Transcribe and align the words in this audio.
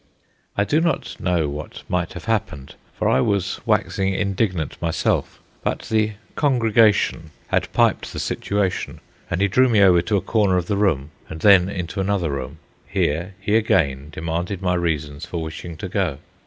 I 0.57 0.63
do 0.63 0.81
not 0.81 1.15
know 1.19 1.47
what 1.47 1.83
might 1.87 2.13
have 2.13 2.25
happened, 2.25 2.73
for 2.97 3.07
I 3.07 3.21
was 3.21 3.59
waxing 3.67 4.15
indignant 4.15 4.81
myself; 4.81 5.39
but 5.63 5.81
the 5.89 6.13
"congregation" 6.35 7.29
had 7.49 7.71
"piped" 7.71 8.11
the 8.11 8.17
situation, 8.19 8.99
and 9.29 9.41
he 9.41 9.47
drew 9.47 9.69
me 9.69 9.79
over 9.83 10.01
to 10.01 10.17
a 10.17 10.21
corner 10.21 10.57
of 10.57 10.65
the 10.65 10.75
room, 10.75 11.11
and 11.29 11.41
then 11.41 11.69
into 11.69 12.01
another 12.01 12.31
room. 12.31 12.57
Here 12.87 13.35
he 13.39 13.55
again 13.55 14.09
demanded 14.11 14.59
my 14.59 14.73
reasons 14.73 15.27
for 15.27 15.39
wishing 15.39 15.77
to 15.77 15.87
go. 15.87 16.17